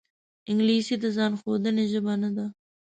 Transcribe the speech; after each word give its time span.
انګلیسي 0.49 0.95
د 1.03 1.05
ځان 1.15 1.31
ښودنې 1.41 1.85
ژبه 1.91 2.13
نه 2.21 2.29
ده 2.35 2.45